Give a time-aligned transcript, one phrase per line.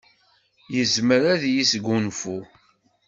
[0.75, 2.37] Yezmer ad yesgunfu.